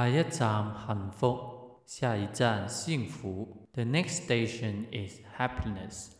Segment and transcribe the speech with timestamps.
[0.00, 1.38] 下一站幸福，
[1.84, 3.66] 下一站幸福。
[3.74, 6.12] The next station is happiness.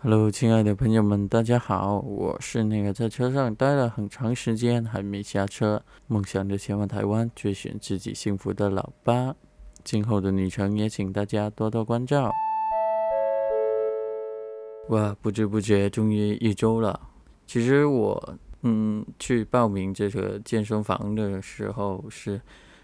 [0.00, 9.34] Hello，亲爱的朋友们，大家好，我是那个在车上待了很长时间还没下车，梦想着前往台湾追寻自己幸福的老八。
[9.84, 12.30] 今后的旅程也请大家多多关照。
[14.88, 17.00] 哇，不知不觉终于一周了。
[17.46, 22.40] 其实我，嗯，去报名这个健身房的时候是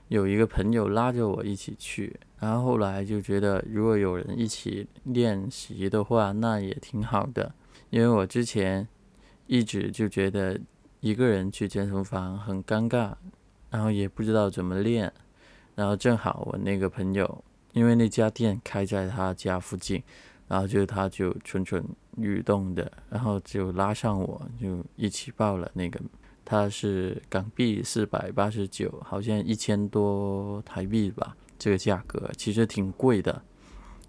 [0.08, 7.52] 有一个朋友拉着我一起去，然后后来就觉得如果有人一起练习的话，那也挺好的。
[7.90, 8.86] 因为我之前
[9.46, 10.60] 一直就觉得
[11.00, 13.14] 一个人去健身房很尴尬，
[13.70, 15.12] 然后也不知道怎么练。
[15.76, 20.02] 然后正好我那个朋友，因为那家店开在他家附近，
[20.48, 21.84] 然后就他就蠢蠢
[22.16, 26.00] 欲动的，然后就拉上我，就一起报了那个。
[26.44, 33.42] 他是港币四百八十九，好像一千多台币吧，这个价格其实挺贵的。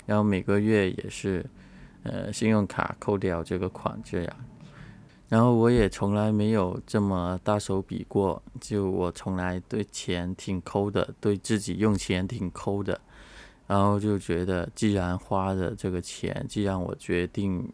[0.05, 1.45] 然后每个月也是，
[2.03, 4.35] 呃，信用卡扣掉这个款这样。
[5.30, 12.97] 然后我也从来没有这么大手笔过，就我从来对钱挺抠的，对自己用钱挺抠的。
[13.67, 17.70] 然后就觉得，既然花的这个钱，既然我决定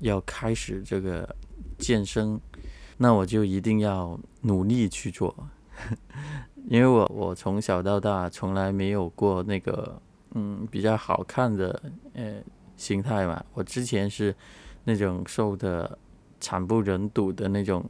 [0.00, 1.36] 要开始这个
[1.78, 2.40] 健身，
[2.96, 5.32] 那我就一定要努力去做。
[6.68, 10.02] 因为我我从小到大从来没有过那个
[10.34, 11.80] 嗯比较好看的
[12.14, 12.42] 呃
[12.76, 13.44] 心态嘛。
[13.54, 14.34] 我之前是
[14.82, 15.96] 那种瘦的。
[16.40, 17.84] 惨不忍睹的那种，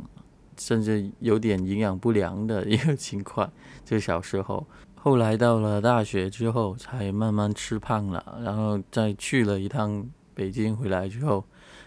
[0.58, 3.50] 甚至有点营养不良的一个情况。
[3.84, 8.41] 就小时候，后来到了大学之后，才慢慢吃胖了。
[8.42, 11.44] 然后再去了一趟北京，回来之后，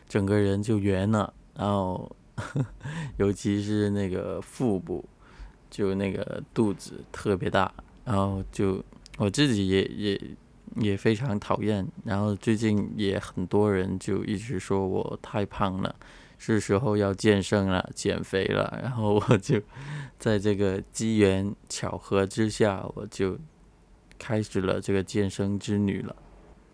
[0.07, 1.33] 整个人就圆了。
[1.55, 2.09] 然后，
[3.17, 5.03] 尤其是那个腹部，
[5.69, 7.71] 就那个肚子特别大。
[8.05, 8.83] 然后就
[9.17, 10.21] 我自己也也
[10.77, 11.85] 也非常讨厌。
[12.05, 15.93] 然后最近也很多人就一直说我太胖了。
[16.39, 19.61] 是时候要健身了，减肥了，然后我就
[20.17, 23.37] 在这个机缘巧合之下，我就
[24.17, 26.15] 开始了这个健身之旅了。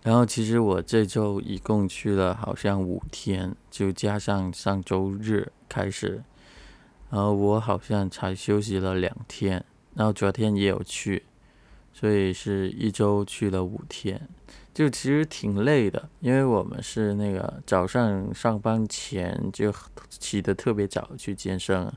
[0.03, 6.23] 然后其实我这周一共去了好像五天，就加上上周日开始，
[7.09, 9.65] 然后我好像才休息了两天，
[9.95, 11.23] 然后昨天也有去，
[11.95, 14.27] 所以是一周去了五天。
[14.73, 19.73] 就其实挺累的，因为我们是那个早上上班前就
[20.09, 21.89] 起得特别早去健身，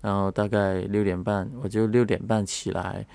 [0.00, 3.06] 然后大概六点半我就六点半起来，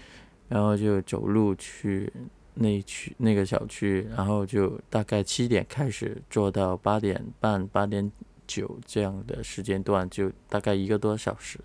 [0.48, 2.14] 然后就走路去
[2.54, 8.12] 那区那个小区，然后就大概七点开始做到八点半八点
[8.46, 11.60] 九这样的时间段，就大概一个多小时，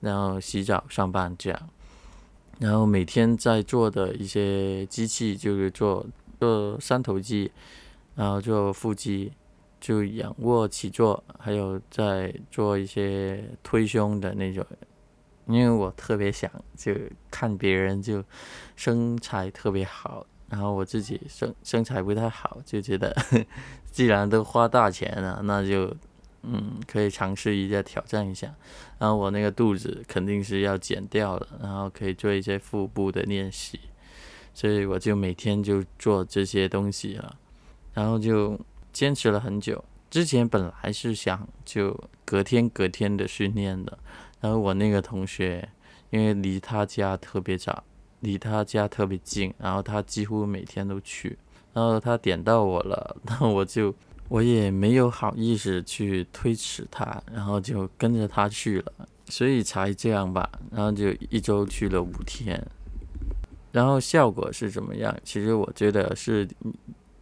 [0.00, 1.70] 然后洗澡上班这样，
[2.58, 6.06] 然后每天在做的一些机器就是做。
[6.40, 7.50] 做三头肌，
[8.14, 9.32] 然后做腹肌，
[9.80, 14.62] 就仰卧起坐，还有在做一些推胸的那种。
[15.46, 16.92] 因为我特别想就
[17.30, 18.22] 看别人就
[18.76, 23.16] 身材特别好，然后我自己身身材不太好，就觉得
[23.90, 25.96] 既然都花大钱了，那就
[26.46, 28.54] 嗯可以尝试一下挑战一下。
[28.98, 33.80] 然后我那个肚子肯定是要减掉了，然后可以做一些腹部的练习。
[34.52, 37.36] 所以我就每天就做这些东西了，
[37.92, 38.56] 然后就
[38.92, 39.84] 坚持了很久。
[40.08, 43.98] 之前本来是想就隔天隔天的训练的，
[44.40, 45.68] 然后我那个同学
[46.10, 47.82] 因为离他家特别早，
[48.20, 51.36] 离他家特别近，然后他几乎每天都去，
[51.72, 53.92] 然后他点到我了，那我就
[54.34, 58.92] 我也没有好意思去推迟他，然后就跟着他去了，
[59.26, 60.50] 所以才这样吧。
[60.72, 62.60] 然后就一周去了五天。
[63.70, 65.16] 然后效果是怎么样？
[65.22, 66.48] 其实我觉得是，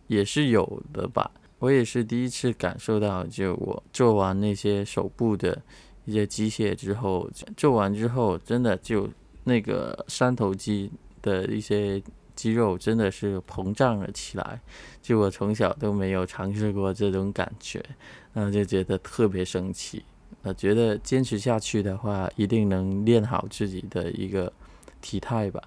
[0.07, 1.31] 也是有的吧。
[1.59, 5.61] 我也是第一次感受到，就我做完那些手部的
[6.07, 9.07] 一些机械之后，做完之后，真的就
[9.45, 12.03] 那个三头肌的一些
[12.35, 14.61] 肌肉真的是膨胀了起来。
[15.01, 17.85] 就我从小都没有尝试过这种感觉，
[18.33, 20.05] 然后就觉得特别神奇。
[20.45, 24.53] 呃觉得坚持下去的话，一定能练好自己的一个
[25.01, 25.63] 体态吧。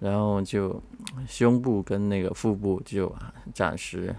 [0.00, 0.82] 然后就
[1.28, 3.14] 胸部跟那个腹部就
[3.54, 4.12] 暂时，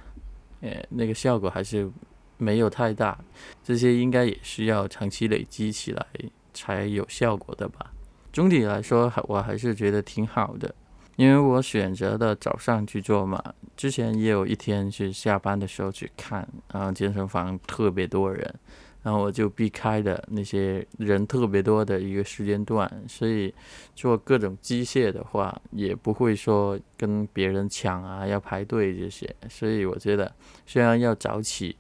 [0.62, 1.92] 呃，那个效果还是
[2.38, 3.20] 没有太大，
[3.64, 6.06] 这些应该也是要长期累积起来
[6.54, 7.92] 才有效果的吧。
[8.32, 10.74] 总体来说，我还是觉得挺好的，
[11.18, 13.42] 因为我选择的早上去做嘛，
[13.76, 18.56] 之前也有一天是下班的时候去看，然后健身房特别多人，
[19.04, 23.54] 然后我就避开的那些人特别多的一个时间段，所以
[23.94, 29.36] 做各种机械的话，也不会说跟别人抢啊，要排队这些。
[29.50, 30.34] 所以我觉得，
[30.66, 31.76] 虽然要早起，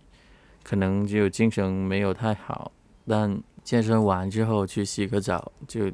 [0.63, 2.72] 可能就精神没有太好，
[3.07, 5.89] 但健身完之后去洗个澡就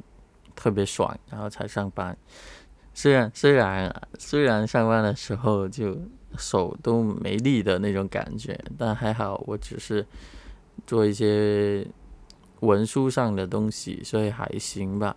[0.55, 2.17] 特别爽，然后才上班。
[2.97, 5.95] 虽然虽然虽然上班的时候就
[6.35, 10.03] 手都没力的那种感觉，但还好我只是
[10.87, 11.85] 做一些
[12.61, 15.15] 文书上的东西，所以还行吧。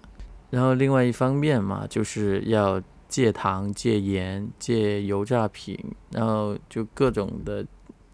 [0.50, 5.78] 然后另外一方面嘛，就是要戒糖、戒盐、戒油炸品，
[6.10, 7.64] 然后就各种的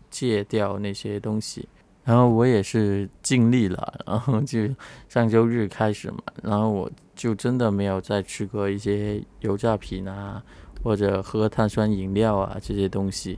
[0.08, 1.68] 戒掉那些东西。
[2.06, 4.60] 然后我也是尽力了， 然后就
[5.08, 10.40] 上周日开始嘛，然后我就真的没有再吃过一些油炸品啊，
[10.84, 13.36] 或者喝碳酸饮料啊这些东西，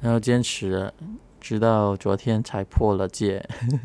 [0.00, 0.92] 然后坚持
[1.40, 3.40] 直到昨天才破了戒。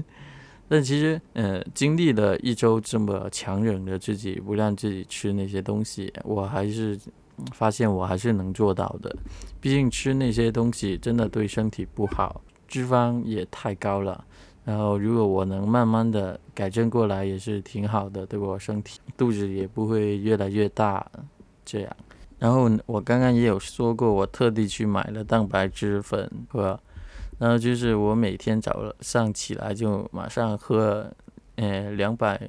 [0.68, 7.00] 但其实，呃，经历了一周这么强忍着自己不让自己吃那些东西，我还是
[7.54, 9.16] 发现我还是能做到的。
[9.62, 12.42] 毕竟吃那些东西真的对身体不好。
[12.68, 14.24] 脂肪也太高了，
[14.64, 21.06] 然后如果我能慢慢的改正过来，也是挺好的，对我身体肚子也不会越来越大，
[21.64, 21.98] 这样。
[22.38, 26.78] 然后我刚刚也有说过，我特地去买了蛋白质粉喝，
[27.40, 31.10] 然后就是我每天早上起来就马上喝，
[31.56, 32.40] 呃，两百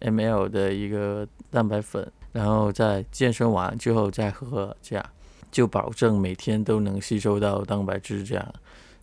[0.00, 5.04] ml 的一个蛋白粉，然后在健身完之后再喝，这样
[5.50, 8.54] 就保证每天都能吸收到蛋白质，这样。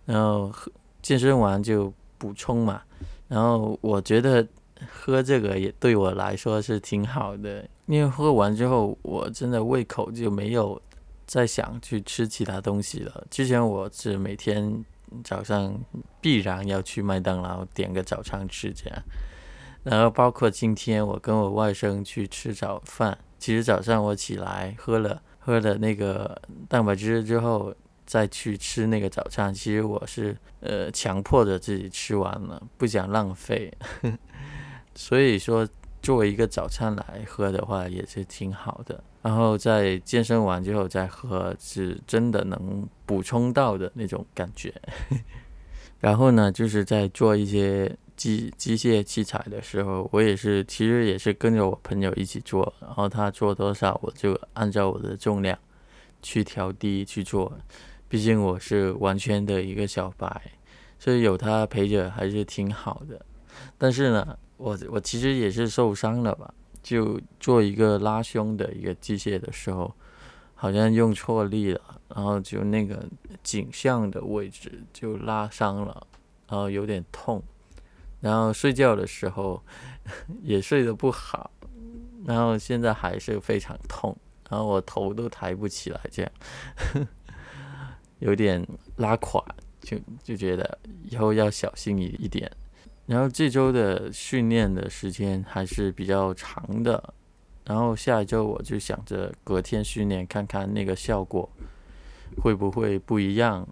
[0.10, 0.72] 然后喝
[1.04, 2.82] 健身完就补充嘛，
[3.28, 4.46] 然后我觉得
[4.92, 10.82] 喝这个也对我来说是挺好的，因为喝完之后我真的胃口就没有
[11.28, 13.24] 再想去吃其他东西了。
[13.30, 14.84] 之前我是每天
[15.24, 15.80] 早上
[16.20, 19.04] 必然要去麦当劳点个早餐吃这样，
[19.84, 27.72] 然后包括今天我跟我外甥去吃早饭，其实早上我起来喝了喝了那个蛋白质之后。
[28.10, 33.72] 再去吃那个早餐，其实我是呃强迫着自己吃完了，不想浪费。
[34.96, 35.70] 所以说，
[36.02, 39.04] 作为一个早餐来喝的话，也是挺好的。
[39.22, 44.74] 然后在健身完之后再喝，是真的能补充到的那种感觉。
[46.02, 55.56] 然后呢，就是在做一些机机械器材的时候，我也是其实也是跟着我朋友一起做，然后他做多少，我就按照我的重量
[56.24, 57.54] 去调低去做。
[58.10, 60.52] 毕竟我是完全的一个小白，
[60.98, 63.24] 所以有他陪着还是挺好的。
[63.78, 66.54] 但是呢，我我其实也是受伤了吧？
[66.82, 69.94] 就做一个拉胸的一个机械的时候，
[70.56, 73.06] 好像用错力了，然后就那个
[73.44, 76.08] 颈项的位置就拉伤了，
[76.48, 77.44] 然后有点痛。
[78.22, 79.62] 然后睡觉的时候
[80.42, 81.52] 也睡得不好，
[82.26, 84.18] 然后现在还是非常痛，
[84.50, 86.32] 然后我头都抬不起来，这样。
[88.20, 88.66] 有点
[88.98, 89.44] 拉垮，
[89.82, 90.78] 就就觉得
[91.10, 92.50] 以后要小心一一点。
[93.06, 97.14] 然后这周的训练的时间还是比较长的，
[97.66, 101.50] 然后下一周我就想着隔天训练看看那个效果
[102.38, 103.68] 会不会不一样，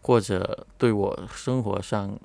[0.00, 2.18] 或者对我生活上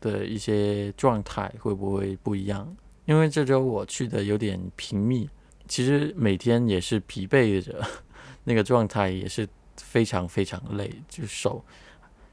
[0.00, 2.76] 的一些状态会不会不一样。
[3.06, 5.28] 因为这周我去的有点频密，
[5.66, 7.84] 其实每天也是疲惫着，
[8.44, 9.48] 那个状态也是。
[9.78, 11.64] 非常非常累，就手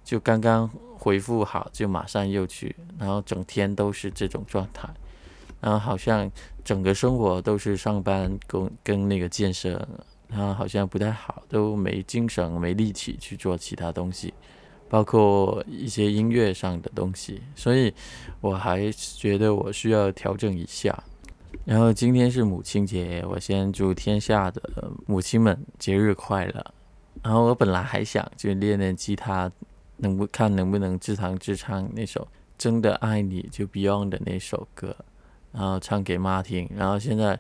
[0.03, 4.87] 就刚刚恢复好，就马上又去，然后整天都是这种状态，
[5.59, 6.29] 然后好像
[6.63, 9.73] 整个生活都是上班跟跟那个健身，
[10.27, 14.33] 然后好像不太好，都没精神没力气去做其他东西，
[14.87, 17.93] 包括一些音乐上的东西，所以
[18.41, 21.03] 我还觉得我需要调整一下。
[21.63, 26.74] 然后今天是母亲节，我先祝天下的母亲们节日快乐。
[27.23, 29.51] 然后我本来还想就练练吉他，
[29.97, 32.21] 能不看能不能自弹自唱那首
[32.57, 34.95] 《真的爱你》就 Beyond 的那首歌，
[35.51, 36.69] 然后唱给妈听。
[36.75, 37.39] 然后现在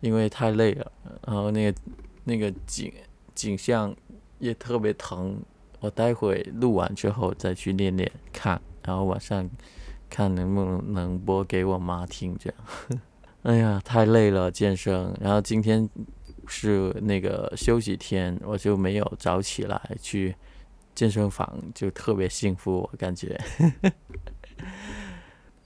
[0.00, 0.90] 因为太累了，
[1.26, 1.78] 然后那个
[2.24, 2.92] 那个景
[3.34, 3.94] 景象
[4.38, 5.40] 也特别疼，
[5.78, 9.48] 我待会录完之后再去练练看，然后晚上
[10.08, 13.00] 看能不能能播给我妈听这样。
[13.42, 15.88] 哎呀，太累了健身，然后今天。
[16.50, 20.34] 是那个休息天，我就没有早起来去
[20.94, 22.88] 健身房，就特别幸福。
[22.92, 23.40] 我感觉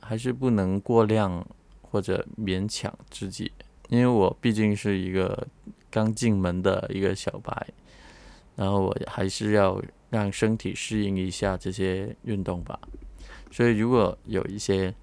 [0.00, 1.44] 还是不能过量
[1.80, 3.50] 或者勉强自己，
[3.88, 5.46] 因为我毕竟是一个
[5.90, 7.66] 刚进门的一个小白，
[8.54, 12.78] 然后我还是要让身体适应一下这些运动吧。
[13.50, 14.94] 所以如果有一些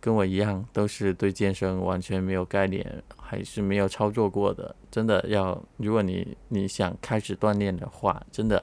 [0.00, 8.62] 跟我一样都是对健身完全没有概念，还是没有操作过的，真的要，如果你你想开始锻炼的话，真的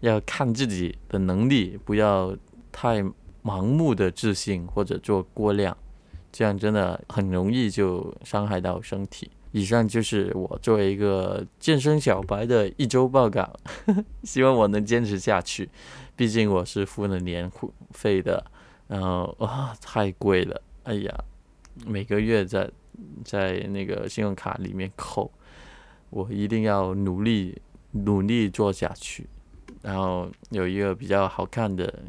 [0.00, 2.36] 要看自己的能力，不要
[2.72, 3.02] 太
[3.44, 5.76] 盲目的自信或者做过量，
[6.32, 9.30] 这样真的很容易就伤害到身体。
[9.50, 13.54] 以上就是我作为一个健身小白的一周报告，
[14.24, 15.68] 希望我能坚持下去，
[16.16, 17.52] 毕竟我是付了年
[17.90, 18.42] 费的。
[18.92, 20.60] 然后啊，太贵了！
[20.82, 21.24] 哎呀，
[21.86, 22.70] 每个月在
[23.24, 25.32] 在那个信用卡里面扣，
[26.10, 27.58] 我一定要努力
[27.92, 29.26] 努力做下去，
[29.80, 32.02] 然后有一个比较好看的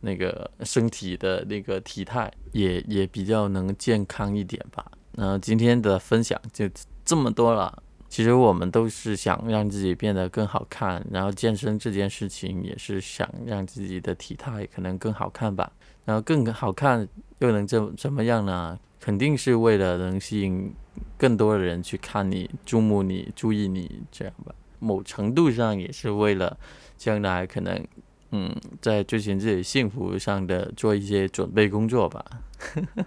[0.00, 4.88] 那个身体的那个体态，也也比较能健康一点吧。
[5.16, 6.70] 然后今天的分享就
[7.04, 7.82] 这么多了。
[8.08, 15.70] 其实我们都是想让自己变得更好看，然后健身这件事情也是想让自己的体态可能更好看吧。
[16.08, 17.06] 然后更好看
[17.40, 18.80] 又能怎怎么样呢？
[18.98, 20.72] 肯定是为了能吸引
[21.18, 24.54] 更多的人去看你、注目你、注意你这样吧。
[24.78, 26.56] 某程度上也是为了
[26.96, 27.86] 将来可能
[28.30, 32.24] 嗯在追寻自己幸福上的做一些准备工作吧。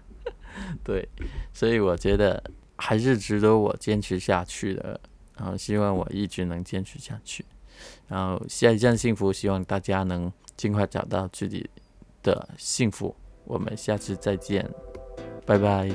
[0.86, 1.10] 对，
[1.52, 2.44] 所以我觉得。
[2.84, 5.00] 还是值得我坚持下去的，
[5.38, 7.46] 然后希望我一直能坚持下去，
[8.08, 11.70] 然后下一站幸福，希望大家能尽快找到自己
[12.22, 13.16] 的幸福。
[13.46, 14.70] 我们下次再见，
[15.46, 15.90] 拜拜。